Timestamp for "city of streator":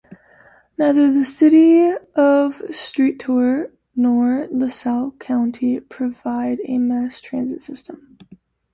1.25-3.71